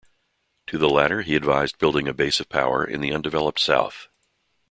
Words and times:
To 0.65 0.79
the 0.79 0.89
latter, 0.89 1.21
he 1.21 1.35
advised 1.35 1.77
building 1.77 2.07
a 2.07 2.13
base 2.15 2.39
of 2.39 2.49
power 2.49 2.83
in 2.83 3.01
the 3.01 3.13
undeveloped 3.13 3.59
south. 3.59 4.07